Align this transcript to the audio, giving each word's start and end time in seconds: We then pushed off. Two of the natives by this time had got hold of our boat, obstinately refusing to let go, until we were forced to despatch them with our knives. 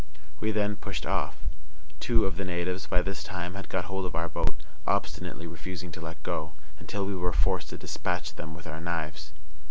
We 0.39 0.49
then 0.49 0.77
pushed 0.77 1.05
off. 1.05 1.37
Two 1.99 2.25
of 2.25 2.35
the 2.35 2.43
natives 2.43 2.87
by 2.87 3.03
this 3.03 3.23
time 3.23 3.53
had 3.53 3.69
got 3.69 3.85
hold 3.85 4.07
of 4.07 4.15
our 4.15 4.27
boat, 4.27 4.63
obstinately 4.87 5.45
refusing 5.45 5.91
to 5.91 6.01
let 6.01 6.23
go, 6.23 6.53
until 6.79 7.05
we 7.05 7.13
were 7.13 7.31
forced 7.31 7.69
to 7.69 7.77
despatch 7.77 8.33
them 8.33 8.55
with 8.55 8.65
our 8.65 8.81
knives. 8.81 9.31